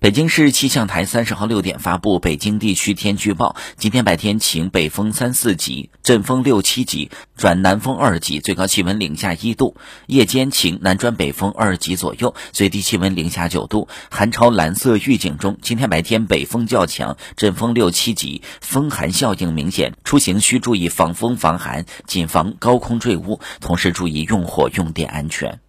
[0.00, 9.76] 北京市气象台三十号六点发布北京地区天气预报今天白天晴北风三四级阵风六七级转南风二级最高气温零下一度。
[10.06, 13.88] 夜间晴南转北风二级左右最低气温零下九度。
[14.10, 25.60] 寒潮蓝色预警中今天白天北风较强阵风六七级风寒效应明显出行需注意防风防寒谨防高空坠物同时注意用火用电安全。